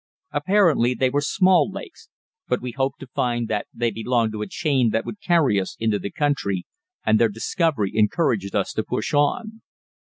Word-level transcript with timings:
Apparently 0.31 0.95
they 0.95 1.11
were 1.11 1.21
small 1.21 1.69
lakes, 1.71 2.09
but 2.47 2.59
we 2.59 2.71
hoped 2.71 2.99
to 3.01 3.05
find 3.13 3.47
that 3.49 3.67
they 3.71 3.91
belonged 3.91 4.31
to 4.31 4.41
a 4.41 4.47
chain 4.47 4.89
that 4.89 5.05
would 5.05 5.21
carry 5.21 5.61
us 5.61 5.77
into 5.79 5.99
the 5.99 6.09
country, 6.09 6.65
and 7.05 7.19
their 7.19 7.29
discovery 7.29 7.91
encouraged 7.93 8.55
us 8.55 8.73
to 8.73 8.83
push 8.83 9.13
on. 9.13 9.61